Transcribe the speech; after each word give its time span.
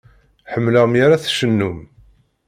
Ḥemmleɣ 0.51 0.85
mi 0.87 0.99
ara 1.05 1.21
tcennum. 1.23 1.79